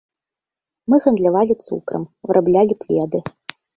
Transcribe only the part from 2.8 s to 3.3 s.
пледы.